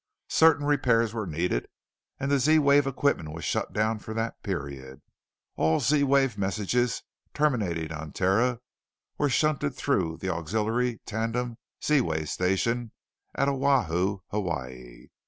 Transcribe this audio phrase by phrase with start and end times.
[0.33, 1.67] Certain repairs were needed,
[2.19, 5.03] and the Z wave equipment was shut down for that period.
[5.57, 7.03] All Z wave messages
[7.35, 8.61] terminating on Terra
[9.19, 12.93] were shunted through the Auxiliary Tandem Z wave Station
[13.35, 15.09] at Oahu, Hawaii.